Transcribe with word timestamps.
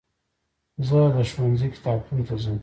زه 0.87 0.99
د 1.15 1.17
ښوونځي 1.31 1.67
کتابتون 1.75 2.19
ته 2.27 2.35
ځم. 2.43 2.57